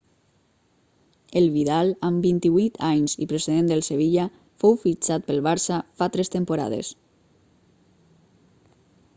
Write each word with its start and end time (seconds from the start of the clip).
el 1.41 1.49
vidal 1.57 1.91
amb 2.07 2.23
28 2.29 2.81
anys 2.87 3.13
i 3.25 3.27
procedent 3.33 3.69
del 3.73 3.85
sevilla 3.89 4.25
fou 4.65 4.79
fixtat 4.87 5.29
pel 5.29 5.45
barça 5.49 5.79
fa 6.01 6.11
tres 6.17 6.35
temporades 6.37 6.93